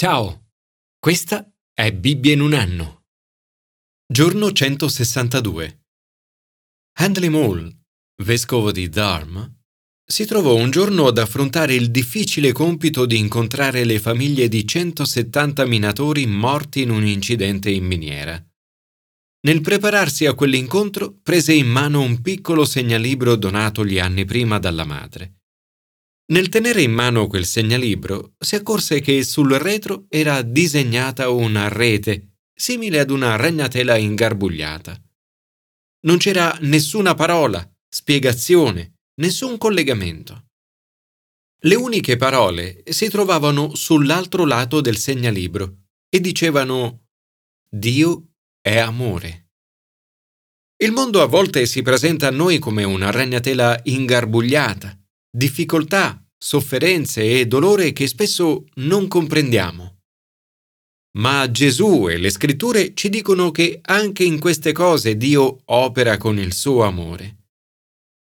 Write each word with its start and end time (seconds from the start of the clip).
Ciao, 0.00 0.50
questa 1.00 1.52
è 1.74 1.92
Bibbia 1.92 2.32
in 2.32 2.40
un 2.40 2.54
anno. 2.54 3.06
Giorno 4.06 4.52
162. 4.52 5.86
Handley 7.00 7.28
Mole, 7.28 7.78
vescovo 8.22 8.70
di 8.70 8.88
Dharma, 8.88 9.52
si 10.08 10.24
trovò 10.24 10.54
un 10.54 10.70
giorno 10.70 11.08
ad 11.08 11.18
affrontare 11.18 11.74
il 11.74 11.90
difficile 11.90 12.52
compito 12.52 13.06
di 13.06 13.18
incontrare 13.18 13.82
le 13.82 13.98
famiglie 13.98 14.46
di 14.46 14.64
170 14.64 15.66
minatori 15.66 16.26
morti 16.26 16.82
in 16.82 16.90
un 16.90 17.04
incidente 17.04 17.68
in 17.68 17.84
miniera. 17.84 18.40
Nel 19.46 19.60
prepararsi 19.62 20.26
a 20.26 20.34
quell'incontro 20.34 21.18
prese 21.20 21.54
in 21.54 21.66
mano 21.66 22.02
un 22.02 22.20
piccolo 22.20 22.64
segnalibro 22.64 23.34
donatogli 23.34 23.98
anni 23.98 24.24
prima 24.24 24.60
dalla 24.60 24.84
madre. 24.84 25.37
Nel 26.30 26.50
tenere 26.50 26.82
in 26.82 26.92
mano 26.92 27.26
quel 27.26 27.46
segnalibro 27.46 28.34
si 28.38 28.54
accorse 28.54 29.00
che 29.00 29.24
sul 29.24 29.50
retro 29.52 30.04
era 30.10 30.42
disegnata 30.42 31.30
una 31.30 31.68
rete, 31.68 32.40
simile 32.54 33.00
ad 33.00 33.10
una 33.10 33.36
ragnatela 33.36 33.96
ingarbugliata. 33.96 35.02
Non 36.00 36.18
c'era 36.18 36.56
nessuna 36.60 37.14
parola, 37.14 37.66
spiegazione, 37.88 38.98
nessun 39.20 39.56
collegamento. 39.56 40.48
Le 41.62 41.74
uniche 41.74 42.16
parole 42.16 42.82
si 42.86 43.08
trovavano 43.08 43.74
sull'altro 43.74 44.44
lato 44.44 44.82
del 44.82 44.98
segnalibro 44.98 45.86
e 46.10 46.20
dicevano 46.20 47.06
Dio 47.70 48.32
è 48.60 48.76
amore. 48.76 49.48
Il 50.76 50.92
mondo 50.92 51.22
a 51.22 51.26
volte 51.26 51.64
si 51.64 51.80
presenta 51.80 52.28
a 52.28 52.32
noi 52.32 52.58
come 52.58 52.84
una 52.84 53.10
ragnatela 53.10 53.80
ingarbugliata, 53.82 54.97
difficoltà, 55.38 56.20
sofferenze 56.36 57.38
e 57.38 57.46
dolore 57.46 57.92
che 57.92 58.08
spesso 58.08 58.64
non 58.74 59.06
comprendiamo. 59.06 60.00
Ma 61.18 61.48
Gesù 61.48 62.08
e 62.08 62.16
le 62.18 62.30
scritture 62.30 62.92
ci 62.92 63.08
dicono 63.08 63.52
che 63.52 63.78
anche 63.82 64.24
in 64.24 64.40
queste 64.40 64.72
cose 64.72 65.16
Dio 65.16 65.60
opera 65.66 66.16
con 66.16 66.38
il 66.38 66.52
suo 66.52 66.82
amore. 66.82 67.36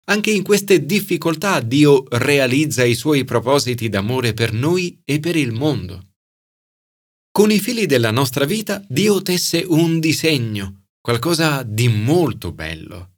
Anche 0.07 0.33
in 0.33 0.43
queste 0.43 0.85
difficoltà 0.85 1.61
Dio 1.61 2.05
realizza 2.09 2.83
i 2.83 2.95
suoi 2.95 3.25
propositi 3.25 3.89
d'amore 3.89 4.35
per 4.35 4.53
noi 4.53 5.01
e 5.05 5.21
per 5.21 5.37
il 5.37 5.53
mondo. 5.53 6.15
Con 7.31 7.53
i 7.53 7.61
fili 7.61 7.87
della 7.87 8.11
nostra 8.11 8.45
vita 8.45 8.85
Dio 8.89 9.23
tesse 9.23 9.65
un 9.67 10.01
disegno, 10.01 10.87
qualcosa 11.01 11.63
di 11.63 11.87
molto 11.89 12.51
bello. 12.51 13.13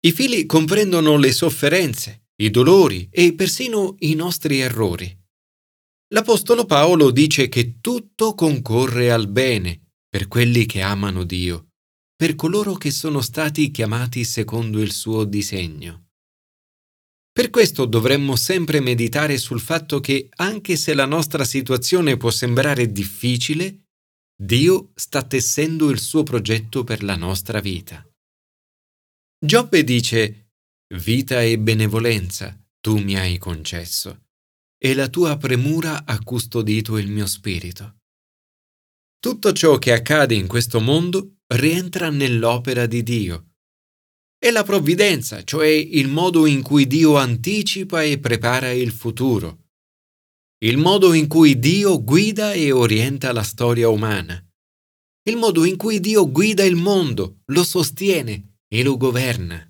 I 0.00 0.12
fili 0.12 0.46
comprendono 0.46 1.16
le 1.16 1.32
sofferenze, 1.32 2.25
i 2.36 2.50
dolori 2.50 3.08
e 3.10 3.34
persino 3.34 3.94
i 4.00 4.14
nostri 4.14 4.60
errori. 4.60 5.24
L'Apostolo 6.08 6.66
Paolo 6.66 7.10
dice 7.10 7.48
che 7.48 7.80
tutto 7.80 8.34
concorre 8.34 9.10
al 9.10 9.28
bene 9.28 9.92
per 10.08 10.28
quelli 10.28 10.66
che 10.66 10.82
amano 10.82 11.24
Dio, 11.24 11.68
per 12.14 12.34
coloro 12.34 12.74
che 12.74 12.90
sono 12.90 13.20
stati 13.20 13.70
chiamati 13.70 14.24
secondo 14.24 14.80
il 14.80 14.92
suo 14.92 15.24
disegno. 15.24 16.04
Per 17.32 17.50
questo 17.50 17.84
dovremmo 17.84 18.36
sempre 18.36 18.80
meditare 18.80 19.36
sul 19.36 19.60
fatto 19.60 20.00
che 20.00 20.28
anche 20.36 20.76
se 20.76 20.94
la 20.94 21.04
nostra 21.04 21.44
situazione 21.44 22.16
può 22.16 22.30
sembrare 22.30 22.90
difficile, 22.92 23.84
Dio 24.34 24.92
sta 24.94 25.22
tessendo 25.22 25.90
il 25.90 25.98
suo 25.98 26.22
progetto 26.22 26.84
per 26.84 27.02
la 27.02 27.16
nostra 27.16 27.60
vita. 27.60 28.06
Giobbe 29.38 29.84
dice 29.84 30.45
Vita 30.94 31.42
e 31.42 31.58
benevolenza 31.58 32.56
tu 32.86 32.98
mi 32.98 33.18
hai 33.18 33.36
concesso, 33.38 34.26
e 34.78 34.94
la 34.94 35.08
tua 35.08 35.36
premura 35.36 36.06
ha 36.06 36.22
custodito 36.22 36.96
il 36.98 37.08
mio 37.08 37.26
spirito. 37.26 37.96
Tutto 39.18 39.52
ciò 39.52 39.78
che 39.78 39.92
accade 39.92 40.36
in 40.36 40.46
questo 40.46 40.80
mondo 40.80 41.38
rientra 41.48 42.10
nell'opera 42.10 42.86
di 42.86 43.02
Dio. 43.02 43.54
È 44.38 44.52
la 44.52 44.62
provvidenza, 44.62 45.42
cioè 45.42 45.66
il 45.66 46.06
modo 46.06 46.46
in 46.46 46.62
cui 46.62 46.86
Dio 46.86 47.16
anticipa 47.16 48.04
e 48.04 48.20
prepara 48.20 48.70
il 48.70 48.92
futuro. 48.92 49.64
Il 50.58 50.76
modo 50.76 51.14
in 51.14 51.26
cui 51.26 51.58
Dio 51.58 52.04
guida 52.04 52.52
e 52.52 52.70
orienta 52.70 53.32
la 53.32 53.42
storia 53.42 53.88
umana. 53.88 54.40
Il 55.24 55.36
modo 55.36 55.64
in 55.64 55.76
cui 55.76 55.98
Dio 55.98 56.30
guida 56.30 56.62
il 56.62 56.76
mondo, 56.76 57.40
lo 57.46 57.64
sostiene 57.64 58.58
e 58.68 58.84
lo 58.84 58.96
governa 58.96 59.68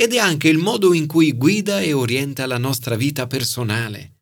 ed 0.00 0.14
è 0.14 0.18
anche 0.18 0.48
il 0.48 0.56
modo 0.56 0.94
in 0.94 1.06
cui 1.06 1.34
guida 1.34 1.82
e 1.82 1.92
orienta 1.92 2.46
la 2.46 2.56
nostra 2.56 2.96
vita 2.96 3.26
personale. 3.26 4.20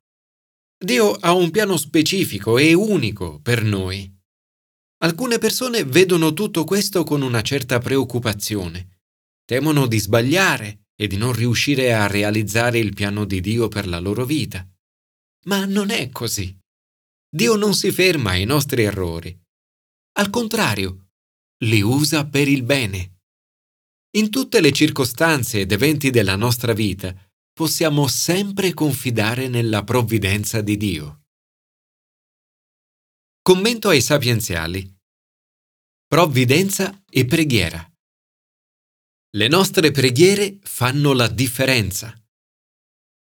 Dio 0.76 1.12
ha 1.12 1.32
un 1.32 1.52
piano 1.52 1.76
specifico 1.76 2.58
e 2.58 2.72
unico 2.72 3.38
per 3.40 3.62
noi. 3.62 4.12
Alcune 5.04 5.38
persone 5.38 5.84
vedono 5.84 6.32
tutto 6.32 6.64
questo 6.64 7.04
con 7.04 7.22
una 7.22 7.42
certa 7.42 7.78
preoccupazione. 7.78 9.02
Temono 9.44 9.86
di 9.86 10.00
sbagliare 10.00 10.86
e 10.96 11.06
di 11.06 11.16
non 11.16 11.32
riuscire 11.32 11.94
a 11.94 12.08
realizzare 12.08 12.80
il 12.80 12.92
piano 12.92 13.24
di 13.24 13.40
Dio 13.40 13.68
per 13.68 13.86
la 13.86 14.00
loro 14.00 14.24
vita. 14.24 14.68
Ma 15.44 15.64
non 15.64 15.90
è 15.90 16.10
così. 16.10 16.58
Dio 17.30 17.54
non 17.54 17.72
si 17.74 17.92
ferma 17.92 18.30
ai 18.30 18.46
nostri 18.46 18.82
errori. 18.82 19.32
Al 20.14 20.28
contrario, 20.30 21.10
li 21.66 21.82
usa 21.82 22.26
per 22.26 22.48
il 22.48 22.64
bene. 22.64 23.17
In 24.18 24.30
tutte 24.30 24.60
le 24.60 24.72
circostanze 24.72 25.60
ed 25.60 25.70
eventi 25.70 26.10
della 26.10 26.34
nostra 26.34 26.72
vita 26.72 27.14
possiamo 27.52 28.08
sempre 28.08 28.74
confidare 28.74 29.46
nella 29.46 29.84
provvidenza 29.84 30.60
di 30.60 30.76
Dio. 30.76 31.22
Commento 33.40 33.90
ai 33.90 34.02
sapienziali. 34.02 34.92
Provvidenza 36.04 37.00
e 37.08 37.26
preghiera. 37.26 37.88
Le 39.36 39.46
nostre 39.46 39.92
preghiere 39.92 40.58
fanno 40.62 41.12
la 41.12 41.28
differenza. 41.28 42.12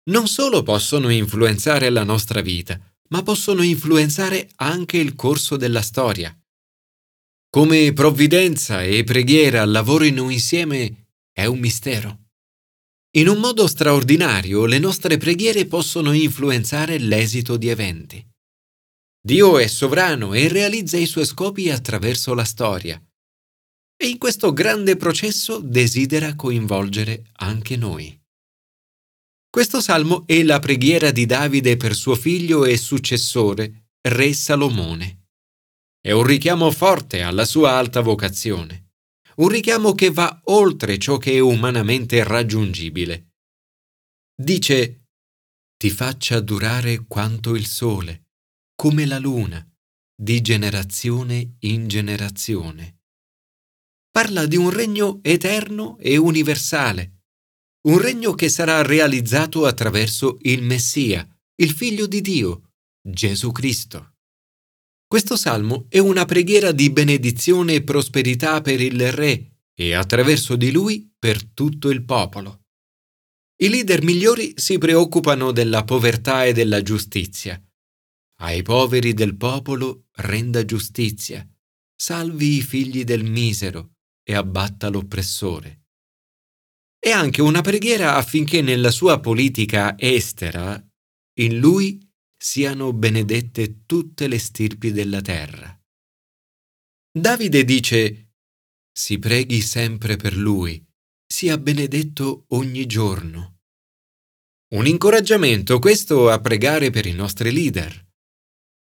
Non 0.08 0.26
solo 0.26 0.62
possono 0.62 1.10
influenzare 1.10 1.90
la 1.90 2.02
nostra 2.02 2.40
vita, 2.40 2.80
ma 3.10 3.22
possono 3.22 3.60
influenzare 3.60 4.48
anche 4.56 4.96
il 4.96 5.14
corso 5.14 5.58
della 5.58 5.82
storia. 5.82 6.34
Come 7.50 7.94
provvidenza 7.94 8.82
e 8.82 9.04
preghiera 9.04 9.64
lavorino 9.64 10.28
insieme 10.28 11.06
è 11.32 11.46
un 11.46 11.58
mistero. 11.58 12.26
In 13.16 13.28
un 13.28 13.38
modo 13.38 13.66
straordinario 13.66 14.66
le 14.66 14.78
nostre 14.78 15.16
preghiere 15.16 15.64
possono 15.64 16.12
influenzare 16.12 16.98
l'esito 16.98 17.56
di 17.56 17.68
eventi. 17.68 18.22
Dio 19.18 19.58
è 19.58 19.66
sovrano 19.66 20.34
e 20.34 20.46
realizza 20.48 20.98
i 20.98 21.06
suoi 21.06 21.24
scopi 21.24 21.70
attraverso 21.70 22.34
la 22.34 22.44
storia. 22.44 23.02
E 23.96 24.06
in 24.06 24.18
questo 24.18 24.52
grande 24.52 24.96
processo 24.96 25.58
desidera 25.58 26.36
coinvolgere 26.36 27.30
anche 27.36 27.76
noi. 27.76 28.14
Questo 29.48 29.80
salmo 29.80 30.26
è 30.26 30.42
la 30.42 30.58
preghiera 30.58 31.10
di 31.12 31.24
Davide 31.24 31.78
per 31.78 31.94
suo 31.94 32.14
figlio 32.14 32.66
e 32.66 32.76
successore, 32.76 33.88
Re 34.02 34.34
Salomone. 34.34 35.17
È 36.00 36.12
un 36.12 36.24
richiamo 36.24 36.70
forte 36.70 37.22
alla 37.22 37.44
sua 37.44 37.72
alta 37.72 38.00
vocazione, 38.00 38.92
un 39.36 39.48
richiamo 39.48 39.94
che 39.94 40.10
va 40.10 40.40
oltre 40.44 40.98
ciò 40.98 41.18
che 41.18 41.32
è 41.32 41.38
umanamente 41.40 42.22
raggiungibile. 42.22 43.32
Dice, 44.34 45.06
ti 45.76 45.90
faccia 45.90 46.40
durare 46.40 47.06
quanto 47.06 47.54
il 47.54 47.66
sole, 47.66 48.30
come 48.74 49.06
la 49.06 49.18
luna, 49.18 49.64
di 50.14 50.40
generazione 50.40 51.56
in 51.60 51.88
generazione. 51.88 53.02
Parla 54.10 54.46
di 54.46 54.56
un 54.56 54.70
regno 54.70 55.20
eterno 55.22 55.98
e 55.98 56.16
universale, 56.16 57.22
un 57.88 57.98
regno 57.98 58.34
che 58.34 58.48
sarà 58.48 58.82
realizzato 58.82 59.66
attraverso 59.66 60.38
il 60.42 60.62
Messia, 60.62 61.28
il 61.56 61.72
Figlio 61.72 62.06
di 62.06 62.20
Dio, 62.20 62.70
Gesù 63.00 63.52
Cristo. 63.52 64.17
Questo 65.08 65.36
salmo 65.36 65.86
è 65.88 65.96
una 65.96 66.26
preghiera 66.26 66.70
di 66.70 66.90
benedizione 66.90 67.72
e 67.72 67.82
prosperità 67.82 68.60
per 68.60 68.78
il 68.78 69.10
Re 69.10 69.62
e 69.74 69.94
attraverso 69.94 70.54
di 70.54 70.70
lui 70.70 71.10
per 71.18 71.42
tutto 71.44 71.88
il 71.88 72.04
popolo. 72.04 72.66
I 73.56 73.70
leader 73.70 74.02
migliori 74.02 74.52
si 74.56 74.76
preoccupano 74.76 75.50
della 75.50 75.82
povertà 75.84 76.44
e 76.44 76.52
della 76.52 76.82
giustizia. 76.82 77.58
Ai 78.40 78.60
poveri 78.60 79.14
del 79.14 79.34
popolo 79.38 80.08
renda 80.16 80.62
giustizia, 80.66 81.42
salvi 81.96 82.58
i 82.58 82.60
figli 82.60 83.02
del 83.02 83.24
misero 83.24 83.94
e 84.22 84.34
abbatta 84.34 84.88
l'oppressore. 84.88 85.86
È 86.98 87.08
anche 87.08 87.40
una 87.40 87.62
preghiera 87.62 88.16
affinché 88.16 88.60
nella 88.60 88.90
sua 88.90 89.20
politica 89.20 89.98
estera, 89.98 90.78
in 91.38 91.58
lui 91.58 91.98
siano 92.40 92.92
benedette 92.92 93.84
tutte 93.84 94.28
le 94.28 94.38
stirpi 94.38 94.92
della 94.92 95.20
terra. 95.20 95.76
Davide 97.10 97.64
dice, 97.64 98.34
si 98.92 99.18
preghi 99.18 99.60
sempre 99.60 100.16
per 100.16 100.36
lui, 100.36 100.82
sia 101.26 101.58
benedetto 101.58 102.44
ogni 102.48 102.86
giorno. 102.86 103.58
Un 104.74 104.86
incoraggiamento 104.86 105.78
questo 105.78 106.30
a 106.30 106.40
pregare 106.40 106.90
per 106.90 107.06
i 107.06 107.12
nostri 107.12 107.52
leader. 107.52 108.06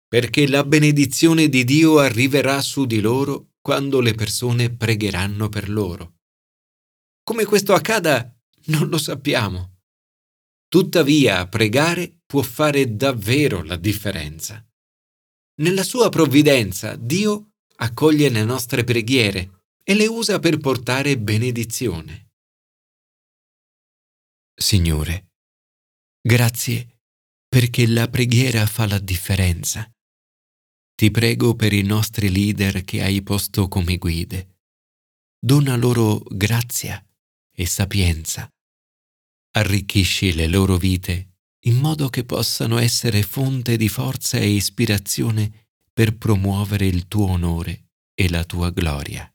perché 0.08 0.48
la 0.48 0.64
benedizione 0.64 1.50
di 1.50 1.66
Dio 1.66 2.00
arriverà 2.00 2.62
su 2.62 2.86
di 2.86 3.02
loro 3.02 3.56
quando 3.60 4.00
le 4.00 4.14
persone 4.14 4.74
pregheranno 4.74 5.50
per 5.50 5.70
loro. 5.70 6.20
Come 7.24 7.44
questo 7.44 7.74
accada 7.74 8.34
non 8.68 8.88
lo 8.88 8.98
sappiamo. 8.98 9.77
Tuttavia, 10.70 11.48
pregare 11.48 12.20
può 12.26 12.42
fare 12.42 12.96
davvero 12.96 13.64
la 13.64 13.78
differenza. 13.78 14.62
Nella 15.62 15.84
sua 15.84 16.10
provvidenza 16.10 16.96
Dio 16.96 17.54
accoglie 17.78 18.30
le 18.30 18.44
nostre 18.44 18.84
preghiere 18.84 19.66
e 19.84 19.94
le 19.96 20.08
usa 20.08 20.40
per 20.40 20.58
portare 20.58 21.18
benedizione. 21.18 22.32
Signore, 24.54 25.32
grazie 26.22 27.00
perché 27.48 27.88
la 27.88 28.10
preghiera 28.10 28.66
fa 28.66 28.86
la 28.88 29.00
differenza. 29.00 29.90
Ti 30.96 31.12
prego 31.12 31.56
per 31.56 31.74
i 31.74 31.84
nostri 31.84 32.30
leader 32.30 32.84
che 32.84 33.02
hai 33.02 33.22
posto 33.22 33.68
come 33.68 33.98
guide. 33.98 34.58
Dona 35.40 35.76
loro 35.78 36.20
grazia 36.28 37.02
e 37.52 37.66
sapienza. 37.66 38.50
Arricchisci 39.58 40.36
le 40.36 40.46
loro 40.46 40.78
vite 40.78 41.40
in 41.66 41.78
modo 41.78 42.10
che 42.10 42.24
possano 42.24 42.78
essere 42.78 43.24
fonte 43.24 43.76
di 43.76 43.90
forza 43.90 44.38
e 44.38 44.50
ispirazione 44.50 45.70
per 45.92 46.16
promuovere 46.16 46.86
il 46.86 47.08
tuo 47.08 47.30
onore 47.30 47.88
e 48.14 48.30
la 48.30 48.44
tua 48.44 48.70
gloria. 48.70 49.28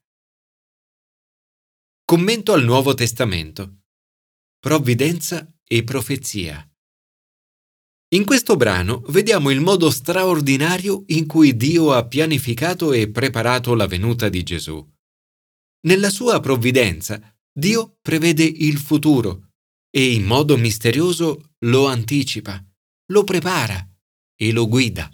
Commento 2.04 2.52
al 2.52 2.62
Nuovo 2.62 2.94
Testamento. 2.94 3.80
Provvidenza 4.60 5.52
e 5.64 5.82
profezia. 5.82 6.64
In 8.14 8.24
questo 8.24 8.54
brano 8.54 9.02
vediamo 9.08 9.50
il 9.50 9.60
modo 9.60 9.90
straordinario 9.90 11.02
in 11.08 11.26
cui 11.26 11.56
Dio 11.56 11.92
ha 11.92 12.06
pianificato 12.06 12.92
e 12.92 13.10
preparato 13.10 13.74
la 13.74 13.88
venuta 13.88 14.28
di 14.28 14.44
Gesù. 14.44 14.88
Nella 15.80 16.10
sua 16.10 16.38
provvidenza, 16.38 17.20
Dio 17.52 17.98
prevede 18.00 18.44
il 18.44 18.78
futuro 18.78 19.48
e 19.94 20.12
in 20.14 20.24
modo 20.24 20.56
misterioso 20.56 21.50
lo 21.66 21.86
anticipa, 21.86 22.64
lo 23.12 23.24
prepara 23.24 23.86
e 24.34 24.50
lo 24.50 24.66
guida. 24.66 25.10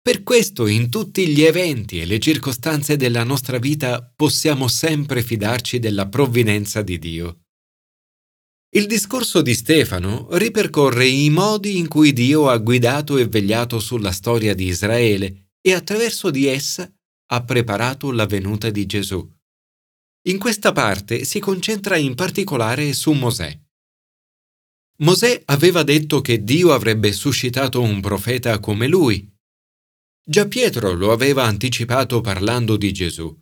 Per 0.00 0.22
questo 0.22 0.66
in 0.66 0.90
tutti 0.90 1.26
gli 1.28 1.42
eventi 1.42 2.00
e 2.00 2.04
le 2.04 2.18
circostanze 2.18 2.96
della 2.96 3.24
nostra 3.24 3.58
vita 3.58 4.12
possiamo 4.14 4.68
sempre 4.68 5.22
fidarci 5.22 5.78
della 5.78 6.06
provvidenza 6.08 6.82
di 6.82 6.98
Dio. 6.98 7.40
Il 8.70 8.86
discorso 8.86 9.40
di 9.40 9.54
Stefano 9.54 10.28
ripercorre 10.32 11.06
i 11.06 11.30
modi 11.30 11.78
in 11.78 11.88
cui 11.88 12.12
Dio 12.12 12.48
ha 12.48 12.58
guidato 12.58 13.16
e 13.16 13.26
vegliato 13.26 13.80
sulla 13.80 14.12
storia 14.12 14.54
di 14.54 14.66
Israele 14.66 15.52
e 15.60 15.72
attraverso 15.72 16.30
di 16.30 16.46
essa 16.46 16.90
ha 17.30 17.44
preparato 17.44 18.12
la 18.12 18.26
venuta 18.26 18.68
di 18.68 18.84
Gesù. 18.84 19.26
In 20.28 20.38
questa 20.38 20.72
parte 20.72 21.24
si 21.24 21.38
concentra 21.38 21.96
in 21.96 22.14
particolare 22.14 22.92
su 22.92 23.12
Mosè. 23.12 23.58
Mosè 25.00 25.42
aveva 25.46 25.84
detto 25.84 26.20
che 26.20 26.42
Dio 26.42 26.72
avrebbe 26.72 27.12
suscitato 27.12 27.80
un 27.80 28.00
profeta 28.00 28.58
come 28.58 28.88
lui. 28.88 29.30
Già 30.28 30.46
Pietro 30.48 30.92
lo 30.92 31.12
aveva 31.12 31.44
anticipato 31.44 32.20
parlando 32.20 32.76
di 32.76 32.92
Gesù. 32.92 33.34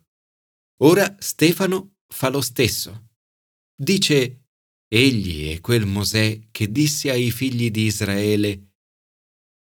Ora 0.82 1.16
Stefano 1.18 1.96
fa 2.06 2.28
lo 2.28 2.42
stesso. 2.42 3.08
Dice, 3.74 4.44
Egli 4.86 5.50
è 5.50 5.60
quel 5.60 5.86
Mosè 5.86 6.48
che 6.50 6.70
disse 6.70 7.10
ai 7.10 7.30
figli 7.30 7.70
di 7.70 7.84
Israele, 7.84 8.74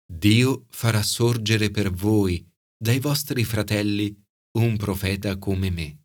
Dio 0.06 0.66
farà 0.68 1.02
sorgere 1.02 1.70
per 1.70 1.90
voi, 1.90 2.46
dai 2.76 2.98
vostri 3.00 3.44
fratelli, 3.44 4.14
un 4.58 4.76
profeta 4.76 5.38
come 5.38 5.70
me. 5.70 6.02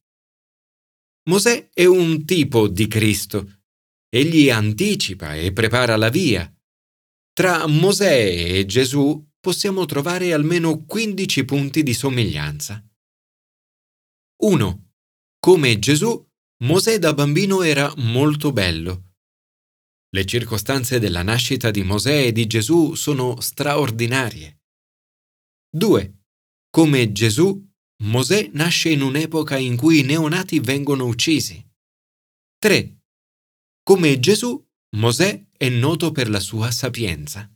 Mosè 1.29 1.69
è 1.73 1.85
un 1.85 2.25
tipo 2.25 2.67
di 2.67 2.87
Cristo 2.87 3.58
Egli 4.11 4.49
anticipa 4.49 5.35
e 5.35 5.53
prepara 5.53 5.95
la 5.95 6.09
via. 6.09 6.51
Tra 7.31 7.67
Mosè 7.67 8.57
e 8.57 8.65
Gesù 8.65 9.23
possiamo 9.39 9.85
trovare 9.85 10.33
almeno 10.33 10.83
15 10.83 11.45
punti 11.45 11.83
di 11.83 11.93
somiglianza. 11.93 12.83
1. 14.41 14.91
Come 15.39 15.77
Gesù, 15.77 16.27
Mosè 16.63 16.97
da 16.97 17.13
bambino 17.13 17.61
era 17.61 17.93
molto 17.97 18.51
bello. 18.51 19.13
Le 20.09 20.25
circostanze 20.25 20.97
della 20.97 21.21
nascita 21.21 21.69
di 21.69 21.83
Mosè 21.83 22.25
e 22.25 22.31
di 22.31 22.47
Gesù 22.47 22.95
sono 22.95 23.39
straordinarie. 23.39 24.63
2. 25.69 26.23
Come 26.71 27.11
Gesù, 27.11 27.63
Mosè 28.03 28.49
nasce 28.53 28.89
in 28.89 29.01
un'epoca 29.01 29.55
in 29.57 29.77
cui 29.77 29.99
i 29.99 30.03
neonati 30.03 30.59
vengono 30.59 31.05
uccisi. 31.05 31.63
3. 32.57 32.98
Come 33.89 34.19
Gesù, 34.19 34.63
Mosè 34.97 35.47
è 35.57 35.67
noto 35.67 36.11
per 36.11 36.29
la 36.29 36.39
sua 36.39 36.69
sapienza. 36.69 37.51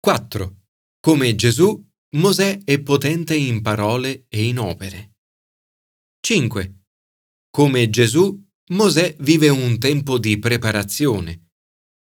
4. 0.00 0.62
Come 0.98 1.34
Gesù, 1.34 1.86
Mosè 2.16 2.64
è 2.64 2.80
potente 2.80 3.36
in 3.36 3.60
parole 3.60 4.24
e 4.30 4.46
in 4.46 4.58
opere. 4.58 5.16
5. 6.20 6.84
Come 7.50 7.90
Gesù, 7.90 8.42
Mosè 8.70 9.14
vive 9.18 9.50
un 9.50 9.78
tempo 9.78 10.18
di 10.18 10.38
preparazione. 10.38 11.50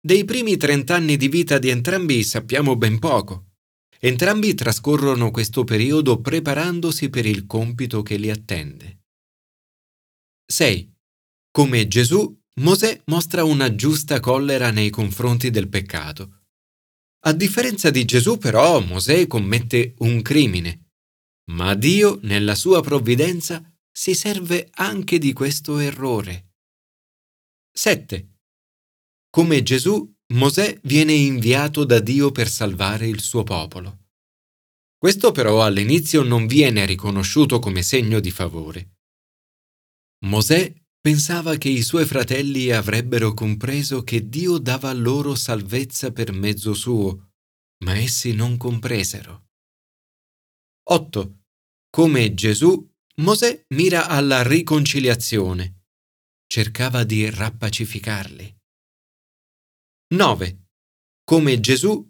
Dei 0.00 0.24
primi 0.24 0.56
trent'anni 0.56 1.16
di 1.16 1.26
vita 1.26 1.58
di 1.58 1.70
entrambi 1.70 2.22
sappiamo 2.22 2.76
ben 2.76 3.00
poco. 3.00 3.54
Entrambi 3.98 4.54
trascorrono 4.54 5.32
questo 5.32 5.64
periodo 5.64 6.20
preparandosi 6.20 7.10
per 7.10 7.26
il 7.26 7.46
compito 7.46 8.02
che 8.02 8.16
li 8.16 8.30
attende. 8.30 9.00
6. 10.46 10.94
Come 11.50 11.88
Gesù, 11.88 12.44
Mosè 12.60 13.02
mostra 13.06 13.44
una 13.44 13.74
giusta 13.74 14.18
collera 14.20 14.70
nei 14.70 14.90
confronti 14.90 15.50
del 15.50 15.68
peccato. 15.68 16.44
A 17.26 17.32
differenza 17.32 17.90
di 17.90 18.04
Gesù, 18.04 18.38
però, 18.38 18.80
Mosè 18.80 19.26
commette 19.26 19.94
un 19.98 20.22
crimine, 20.22 20.92
ma 21.50 21.74
Dio, 21.74 22.18
nella 22.22 22.54
sua 22.54 22.80
provvidenza, 22.80 23.62
si 23.90 24.14
serve 24.14 24.68
anche 24.74 25.18
di 25.18 25.32
questo 25.32 25.78
errore. 25.78 26.54
7. 27.72 28.38
Come 29.30 29.62
Gesù, 29.62 30.14
Mosè 30.34 30.78
viene 30.84 31.12
inviato 31.12 31.84
da 31.84 32.00
Dio 32.00 32.32
per 32.32 32.48
salvare 32.48 33.06
il 33.06 33.20
suo 33.20 33.42
popolo. 33.42 34.06
Questo 34.96 35.30
però 35.30 35.62
all'inizio 35.62 36.22
non 36.22 36.46
viene 36.46 36.86
riconosciuto 36.86 37.58
come 37.58 37.82
segno 37.82 38.18
di 38.18 38.30
favore. 38.30 38.96
Mosè 40.24 40.72
Pensava 41.06 41.54
che 41.54 41.68
i 41.68 41.82
suoi 41.82 42.04
fratelli 42.04 42.72
avrebbero 42.72 43.32
compreso 43.32 44.02
che 44.02 44.28
Dio 44.28 44.58
dava 44.58 44.92
loro 44.92 45.36
salvezza 45.36 46.10
per 46.10 46.32
mezzo 46.32 46.74
suo, 46.74 47.30
ma 47.84 47.96
essi 47.96 48.32
non 48.32 48.56
compresero. 48.56 49.50
8. 50.88 51.42
Come 51.90 52.34
Gesù, 52.34 52.92
Mosè 53.20 53.66
mira 53.68 54.08
alla 54.08 54.42
riconciliazione. 54.42 55.84
Cercava 56.44 57.04
di 57.04 57.30
rappacificarli. 57.30 58.56
9. 60.08 60.66
Come 61.22 61.60
Gesù, 61.60 62.04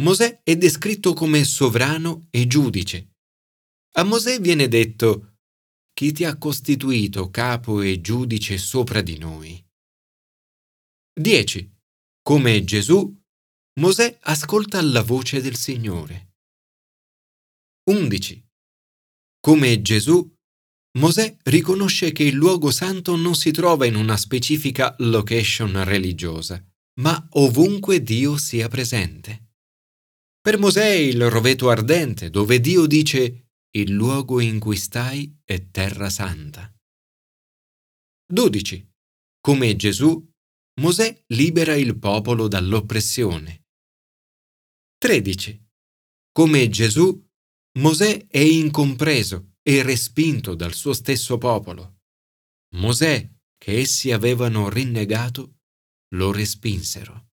Mosè 0.00 0.42
è 0.44 0.56
descritto 0.56 1.12
come 1.12 1.42
sovrano 1.42 2.28
e 2.30 2.46
giudice. 2.46 3.16
A 3.96 4.04
Mosè 4.04 4.38
viene 4.38 4.68
detto 4.68 5.37
chi 5.98 6.12
ti 6.12 6.24
ha 6.24 6.38
costituito 6.38 7.28
capo 7.28 7.80
e 7.80 8.00
giudice 8.00 8.56
sopra 8.56 9.00
di 9.00 9.18
noi. 9.18 9.60
10. 11.12 11.74
Come 12.22 12.62
Gesù, 12.62 13.20
Mosè 13.80 14.16
ascolta 14.20 14.80
la 14.80 15.02
voce 15.02 15.40
del 15.40 15.56
Signore. 15.56 16.34
11. 17.90 18.46
Come 19.40 19.82
Gesù, 19.82 20.32
Mosè 21.00 21.36
riconosce 21.46 22.12
che 22.12 22.22
il 22.22 22.36
luogo 22.36 22.70
santo 22.70 23.16
non 23.16 23.34
si 23.34 23.50
trova 23.50 23.84
in 23.84 23.96
una 23.96 24.16
specifica 24.16 24.94
location 24.98 25.82
religiosa, 25.82 26.64
ma 27.00 27.26
ovunque 27.30 28.04
Dio 28.04 28.36
sia 28.36 28.68
presente. 28.68 29.48
Per 30.40 30.58
Mosè 30.60 30.90
il 30.90 31.28
roveto 31.28 31.70
ardente, 31.70 32.30
dove 32.30 32.60
Dio 32.60 32.86
dice 32.86 33.47
il 33.80 33.92
luogo 33.92 34.40
in 34.40 34.58
cui 34.58 34.76
stai 34.76 35.40
è 35.44 35.70
terra 35.70 36.10
santa. 36.10 36.72
12. 38.30 38.92
Come 39.40 39.76
Gesù, 39.76 40.26
Mosè 40.80 41.24
libera 41.28 41.74
il 41.74 41.98
popolo 41.98 42.48
dall'oppressione. 42.48 43.66
13. 44.98 45.66
Come 46.32 46.68
Gesù, 46.68 47.26
Mosè 47.78 48.26
è 48.26 48.38
incompreso 48.38 49.54
e 49.62 49.82
respinto 49.82 50.54
dal 50.54 50.74
suo 50.74 50.92
stesso 50.92 51.38
popolo. 51.38 52.00
Mosè, 52.76 53.30
che 53.56 53.78
essi 53.78 54.12
avevano 54.12 54.68
rinnegato, 54.68 55.58
lo 56.14 56.32
respinsero. 56.32 57.28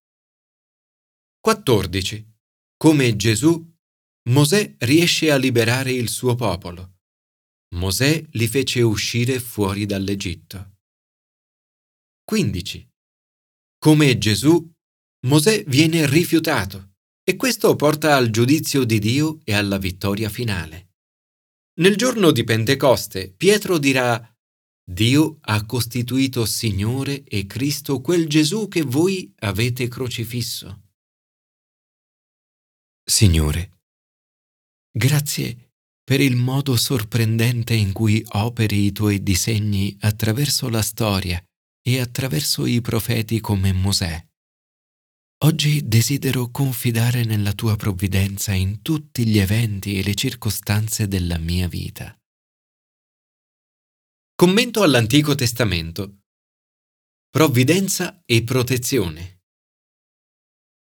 14. 1.39 2.33
Come 2.77 3.15
Gesù, 3.15 3.74
Mosè 4.29 4.75
riesce 4.79 5.31
a 5.31 5.37
liberare 5.37 5.91
il 5.91 6.09
suo 6.09 6.33
popolo. 6.33 6.95
Mosè 7.75 8.25
li 8.31 8.47
fece 8.47 8.81
uscire 8.81 9.39
fuori 9.39 9.85
dall'Egitto. 9.85 10.77
15. 12.23 12.89
Come 13.77 14.17
Gesù, 14.17 14.67
Mosè 15.27 15.63
viene 15.65 16.07
rifiutato 16.07 16.93
e 17.23 17.35
questo 17.35 17.75
porta 17.75 18.15
al 18.15 18.31
giudizio 18.31 18.83
di 18.83 18.97
Dio 18.97 19.39
e 19.43 19.53
alla 19.53 19.77
vittoria 19.77 20.29
finale. 20.29 20.93
Nel 21.79 21.95
giorno 21.95 22.31
di 22.31 22.43
Pentecoste, 22.43 23.31
Pietro 23.31 23.77
dirà 23.77 24.35
Dio 24.83 25.37
ha 25.41 25.65
costituito 25.65 26.45
Signore 26.45 27.23
e 27.23 27.45
Cristo 27.45 28.01
quel 28.01 28.27
Gesù 28.27 28.67
che 28.67 28.81
voi 28.81 29.31
avete 29.39 29.87
crocifisso. 29.87 30.81
Signore, 33.03 33.74
grazie 34.95 35.71
per 36.05 36.21
il 36.21 36.37
modo 36.37 36.77
sorprendente 36.77 37.73
in 37.73 37.91
cui 37.91 38.23
operi 38.33 38.85
i 38.85 38.91
tuoi 38.93 39.21
disegni 39.21 39.95
attraverso 40.01 40.69
la 40.69 40.81
storia 40.81 41.43
e 41.81 41.99
attraverso 41.99 42.65
i 42.65 42.79
profeti 42.79 43.41
come 43.41 43.73
Mosè. 43.73 44.25
Oggi 45.43 45.85
desidero 45.85 46.49
confidare 46.49 47.25
nella 47.25 47.51
tua 47.51 47.75
provvidenza 47.75 48.53
in 48.53 48.81
tutti 48.81 49.27
gli 49.27 49.37
eventi 49.37 49.99
e 49.99 50.03
le 50.03 50.15
circostanze 50.15 51.07
della 51.07 51.37
mia 51.37 51.67
vita. 51.67 52.17
Commento 54.33 54.81
all'Antico 54.81 55.35
Testamento. 55.35 56.21
Provvidenza 57.29 58.21
e 58.25 58.43
protezione. 58.43 59.41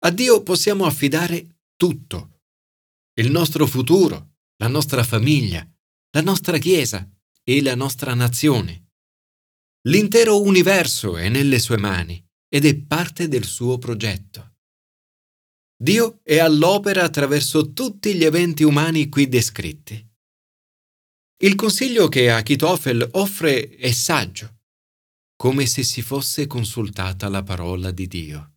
A 0.05 0.11
Dio 0.11 0.41
possiamo 0.43 0.85
affidare 0.85 1.57
tutto. 1.75 2.34
Il 3.17 3.31
nostro 3.31 3.65
futuro, 3.65 4.39
la 4.57 4.67
nostra 4.67 5.01
famiglia, 5.01 5.65
la 6.11 6.21
nostra 6.21 6.57
Chiesa 6.57 7.09
e 7.43 7.61
la 7.61 7.73
nostra 7.73 8.13
nazione. 8.13 8.89
L'intero 9.87 10.41
universo 10.41 11.15
è 11.15 11.29
nelle 11.29 11.59
sue 11.59 11.77
mani 11.77 12.21
ed 12.49 12.65
è 12.65 12.75
parte 12.75 13.29
del 13.29 13.45
suo 13.45 13.77
progetto. 13.77 14.55
Dio 15.81 16.19
è 16.23 16.39
all'opera 16.39 17.03
attraverso 17.03 17.71
tutti 17.71 18.15
gli 18.15 18.25
eventi 18.25 18.63
umani 18.63 19.07
qui 19.07 19.29
descritti. 19.29 20.05
Il 21.37 21.55
consiglio 21.55 22.09
che 22.09 22.29
Achitofel 22.29 23.11
offre 23.13 23.69
è 23.77 23.91
saggio, 23.91 24.63
come 25.37 25.65
se 25.67 25.83
si 25.83 26.01
fosse 26.01 26.47
consultata 26.47 27.29
la 27.29 27.43
parola 27.43 27.91
di 27.91 28.07
Dio. 28.07 28.55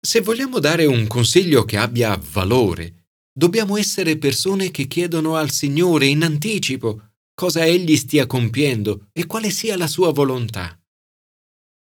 Se 0.00 0.20
vogliamo 0.20 0.60
dare 0.60 0.86
un 0.86 1.08
consiglio 1.08 1.64
che 1.64 1.78
abbia 1.78 2.16
valore, 2.16 3.03
dobbiamo 3.36 3.76
essere 3.76 4.16
persone 4.16 4.70
che 4.70 4.86
chiedono 4.86 5.34
al 5.34 5.50
Signore 5.50 6.06
in 6.06 6.22
anticipo 6.22 7.10
cosa 7.34 7.64
Egli 7.64 7.96
stia 7.96 8.26
compiendo 8.26 9.08
e 9.12 9.26
quale 9.26 9.50
sia 9.50 9.76
la 9.76 9.88
sua 9.88 10.12
volontà. 10.12 10.78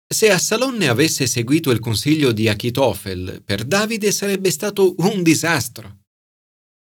Se 0.07 0.29
Assalonne 0.31 0.87
avesse 0.87 1.27
seguito 1.27 1.71
il 1.71 1.79
consiglio 1.79 2.31
di 2.31 2.47
Achitofel, 2.47 3.41
per 3.43 3.65
Davide 3.65 4.11
sarebbe 4.11 4.51
stato 4.51 4.95
un 4.99 5.21
disastro. 5.21 6.01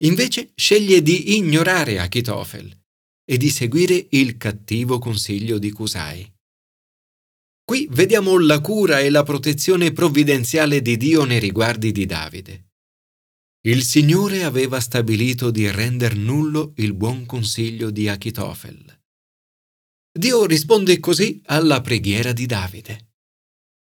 Invece 0.03 0.51
sceglie 0.55 1.01
di 1.01 1.35
ignorare 1.35 1.99
Achitofel 1.99 2.71
e 3.25 3.37
di 3.37 3.49
seguire 3.49 4.07
il 4.11 4.37
cattivo 4.37 4.99
consiglio 4.99 5.57
di 5.57 5.71
Cusai. 5.71 6.31
Qui 7.65 7.87
vediamo 7.91 8.37
la 8.39 8.61
cura 8.61 8.99
e 9.01 9.09
la 9.09 9.23
protezione 9.23 9.91
provvidenziale 9.91 10.81
di 10.81 10.95
Dio 10.95 11.25
nei 11.25 11.39
riguardi 11.39 11.91
di 11.91 12.05
Davide. 12.05 12.66
Il 13.67 13.83
Signore 13.83 14.45
aveva 14.45 14.79
stabilito 14.79 15.51
di 15.51 15.69
render 15.69 16.15
nullo 16.15 16.71
il 16.77 16.93
buon 16.93 17.25
consiglio 17.25 17.89
di 17.89 18.07
Achitofel. 18.07 18.97
Dio 20.17 20.45
risponde 20.45 21.01
così 21.01 21.41
alla 21.47 21.81
preghiera 21.81 22.31
di 22.31 22.45
Davide. 22.45 23.09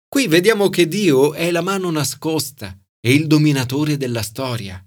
Qui 0.07 0.27
vediamo 0.27 0.69
che 0.69 0.87
Dio 0.87 1.33
è 1.33 1.49
la 1.49 1.61
mano 1.61 1.89
nascosta 1.89 2.79
e 2.99 3.15
il 3.15 3.25
dominatore 3.25 3.97
della 3.97 4.21
storia. 4.21 4.79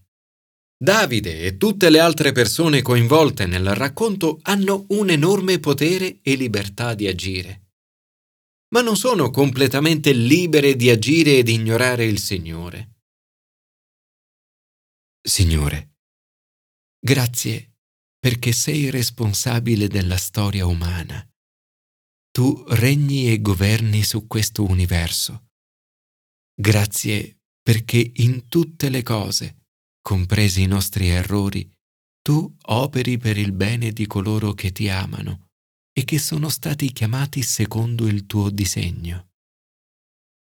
Davide 0.78 1.40
e 1.40 1.56
tutte 1.56 1.90
le 1.90 1.98
altre 1.98 2.30
persone 2.30 2.80
coinvolte 2.80 3.46
nel 3.46 3.74
racconto 3.74 4.38
hanno 4.42 4.84
un 4.90 5.10
enorme 5.10 5.58
potere 5.58 6.20
e 6.22 6.36
libertà 6.36 6.94
di 6.94 7.08
agire. 7.08 7.70
Ma 8.68 8.82
non 8.82 8.96
sono 8.96 9.32
completamente 9.32 10.12
libere 10.12 10.76
di 10.76 10.90
agire 10.90 11.38
ed 11.38 11.48
ignorare 11.48 12.04
il 12.04 12.20
Signore. 12.20 12.95
Signore, 15.26 15.96
grazie 17.00 17.78
perché 18.16 18.52
sei 18.52 18.90
responsabile 18.90 19.88
della 19.88 20.16
storia 20.16 20.66
umana. 20.66 21.28
Tu 22.30 22.64
regni 22.68 23.32
e 23.32 23.40
governi 23.40 24.04
su 24.04 24.28
questo 24.28 24.64
universo. 24.64 25.48
Grazie 26.54 27.40
perché 27.60 28.12
in 28.14 28.46
tutte 28.46 28.88
le 28.88 29.02
cose 29.02 29.64
compresi 30.00 30.62
i 30.62 30.66
nostri 30.66 31.08
errori, 31.08 31.68
tu 32.22 32.56
operi 32.66 33.18
per 33.18 33.36
il 33.36 33.50
bene 33.50 33.90
di 33.90 34.06
coloro 34.06 34.52
che 34.52 34.70
ti 34.70 34.88
amano 34.88 35.48
e 35.92 36.04
che 36.04 36.20
sono 36.20 36.48
stati 36.48 36.92
chiamati 36.92 37.42
secondo 37.42 38.06
il 38.06 38.26
tuo 38.26 38.48
disegno. 38.48 39.30